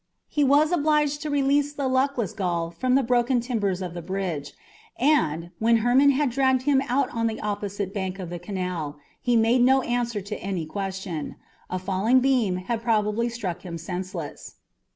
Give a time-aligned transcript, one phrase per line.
[0.27, 4.53] He was obliged to release the luckless Gaul from the broken timbers of the bridge,
[4.97, 9.35] and, when Hermon had dragged him out on the opposite bank of the canal, he
[9.37, 11.35] made no answer to any question.
[11.69, 14.55] A falling beam had probably struck him senseless.